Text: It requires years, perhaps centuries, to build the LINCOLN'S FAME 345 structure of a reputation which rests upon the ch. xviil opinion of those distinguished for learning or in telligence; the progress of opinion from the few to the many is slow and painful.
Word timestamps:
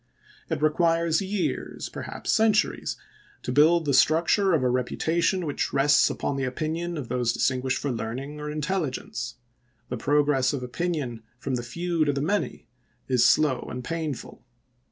It 0.49 0.63
requires 0.63 1.21
years, 1.21 1.87
perhaps 1.87 2.31
centuries, 2.31 2.97
to 3.43 3.51
build 3.51 3.85
the 3.85 3.91
LINCOLN'S 3.91 4.01
FAME 4.03 4.25
345 4.25 4.29
structure 4.31 4.53
of 4.55 4.63
a 4.63 4.69
reputation 4.71 5.45
which 5.45 5.73
rests 5.73 6.09
upon 6.09 6.37
the 6.37 6.41
ch. 6.41 6.45
xviil 6.45 6.47
opinion 6.49 6.97
of 6.97 7.07
those 7.07 7.33
distinguished 7.33 7.77
for 7.77 7.91
learning 7.91 8.39
or 8.39 8.49
in 8.49 8.61
telligence; 8.61 9.35
the 9.89 9.97
progress 9.97 10.53
of 10.53 10.63
opinion 10.63 11.21
from 11.37 11.53
the 11.53 11.61
few 11.61 12.03
to 12.05 12.13
the 12.13 12.19
many 12.19 12.65
is 13.07 13.23
slow 13.23 13.67
and 13.69 13.83
painful. 13.83 14.43